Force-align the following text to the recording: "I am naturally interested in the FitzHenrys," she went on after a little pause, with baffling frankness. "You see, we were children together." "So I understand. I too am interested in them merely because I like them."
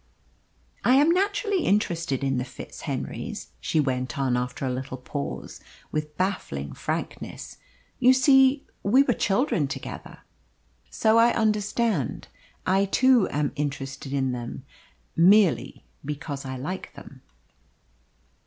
"I 0.83 0.95
am 0.95 1.11
naturally 1.11 1.59
interested 1.63 2.23
in 2.23 2.39
the 2.39 2.43
FitzHenrys," 2.43 3.49
she 3.59 3.79
went 3.79 4.17
on 4.17 4.35
after 4.35 4.65
a 4.65 4.73
little 4.73 4.97
pause, 4.97 5.61
with 5.91 6.17
baffling 6.17 6.73
frankness. 6.73 7.57
"You 7.99 8.11
see, 8.11 8.65
we 8.81 9.03
were 9.03 9.13
children 9.13 9.67
together." 9.67 10.21
"So 10.89 11.19
I 11.19 11.31
understand. 11.33 12.29
I 12.65 12.85
too 12.85 13.29
am 13.29 13.51
interested 13.55 14.11
in 14.11 14.31
them 14.31 14.65
merely 15.15 15.85
because 16.03 16.45
I 16.45 16.57
like 16.57 16.93
them." 16.95 17.21